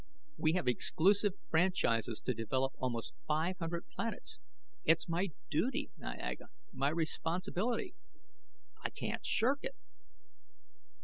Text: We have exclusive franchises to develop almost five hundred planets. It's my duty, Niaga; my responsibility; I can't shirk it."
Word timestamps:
We 0.35 0.53
have 0.53 0.67
exclusive 0.67 1.33
franchises 1.51 2.19
to 2.21 2.33
develop 2.33 2.73
almost 2.79 3.13
five 3.27 3.59
hundred 3.59 3.87
planets. 3.89 4.39
It's 4.83 5.07
my 5.07 5.29
duty, 5.51 5.91
Niaga; 5.99 6.47
my 6.73 6.89
responsibility; 6.89 7.93
I 8.83 8.89
can't 8.89 9.23
shirk 9.23 9.59
it." 9.61 9.75